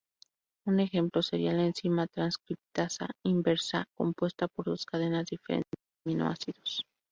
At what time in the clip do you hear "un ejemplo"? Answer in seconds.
0.65-1.21